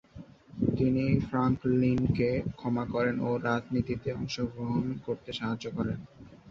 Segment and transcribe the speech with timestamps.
[0.77, 5.99] তিনি ফ্রাঙ্কলিনকে ক্ষমা করেন ও রাজনীতিতে অংশগ্রহণ করতে সাহায্য করেন।